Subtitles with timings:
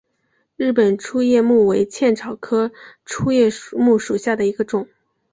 [0.55, 2.71] 日本粗叶木为茜草科
[3.05, 4.87] 粗叶木属下的一个种。